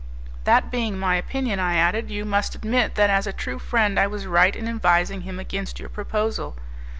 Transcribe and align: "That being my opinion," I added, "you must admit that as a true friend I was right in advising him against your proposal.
"That 0.45 0.71
being 0.71 0.97
my 0.97 1.13
opinion," 1.15 1.59
I 1.59 1.75
added, 1.75 2.09
"you 2.09 2.25
must 2.25 2.55
admit 2.55 2.95
that 2.95 3.11
as 3.11 3.27
a 3.27 3.31
true 3.31 3.59
friend 3.59 3.99
I 3.99 4.07
was 4.07 4.25
right 4.25 4.55
in 4.55 4.67
advising 4.67 5.21
him 5.21 5.37
against 5.39 5.79
your 5.79 5.89
proposal. 5.89 6.57